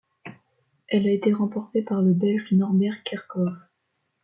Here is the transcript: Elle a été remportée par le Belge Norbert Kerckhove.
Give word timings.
Elle 0.87 1.05
a 1.05 1.11
été 1.11 1.31
remportée 1.31 1.83
par 1.83 2.01
le 2.01 2.13
Belge 2.13 2.51
Norbert 2.53 3.03
Kerckhove. 3.03 3.55